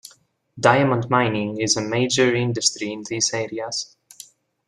Diamond 0.59 1.11
mining 1.11 1.61
is 1.61 1.77
a 1.77 1.81
major 1.87 2.33
industry 2.33 2.91
in 2.91 3.03
these 3.07 3.31
areas. 3.35 3.95